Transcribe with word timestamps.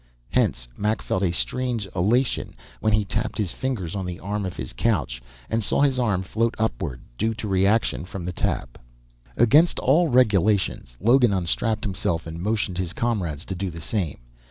Hence, 0.31 0.67
Mac 0.75 1.03
felt 1.03 1.21
a 1.21 1.29
strange 1.29 1.87
elation 1.95 2.55
when 2.79 2.91
he 2.91 3.05
tapped 3.05 3.37
his 3.37 3.51
fingers 3.51 3.95
on 3.95 4.03
the 4.03 4.19
arm 4.19 4.47
of 4.47 4.55
his 4.57 4.73
couch 4.73 5.21
and 5.47 5.61
saw 5.61 5.81
his 5.81 5.99
arm 5.99 6.23
float 6.23 6.55
upward, 6.57 7.01
due 7.19 7.35
to 7.35 7.47
reaction 7.47 8.05
from 8.05 8.25
the 8.25 8.33
tap. 8.33 8.79
Against 9.37 9.77
all 9.77 10.07
regulations, 10.07 10.97
Logan 10.99 11.33
unstrapped 11.33 11.83
himself 11.83 12.25
and 12.25 12.41
motioned 12.41 12.79
his 12.79 12.93
comrades 12.93 13.45
to 13.45 13.53
do 13.53 13.69
the 13.69 13.79
same. 13.79 14.17